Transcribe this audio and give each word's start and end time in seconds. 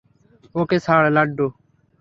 ওকে 0.55 0.77
ছাড়, 0.85 1.07
লাড্ডু! 1.15 1.47